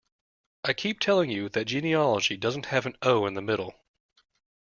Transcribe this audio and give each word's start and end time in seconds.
I 0.63 0.73
keep 0.73 0.99
telling 0.99 1.29
you 1.29 1.47
that 1.49 1.65
genealogy 1.65 2.35
doesn't 2.35 2.65
have 2.73 2.87
an 2.87 2.97
‘o’ 3.03 3.27
in 3.27 3.35
the 3.35 3.41
middle. 3.43 3.75